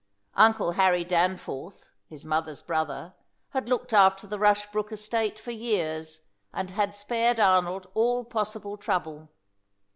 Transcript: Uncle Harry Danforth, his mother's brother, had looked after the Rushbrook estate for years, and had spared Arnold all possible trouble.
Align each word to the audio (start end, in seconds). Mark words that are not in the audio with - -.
Uncle 0.33 0.71
Harry 0.71 1.03
Danforth, 1.03 1.91
his 2.07 2.25
mother's 2.25 2.63
brother, 2.63 3.13
had 3.49 3.69
looked 3.69 3.93
after 3.93 4.25
the 4.25 4.39
Rushbrook 4.39 4.91
estate 4.91 5.37
for 5.37 5.51
years, 5.51 6.21
and 6.51 6.71
had 6.71 6.95
spared 6.95 7.39
Arnold 7.39 7.85
all 7.93 8.25
possible 8.25 8.77
trouble. 8.77 9.29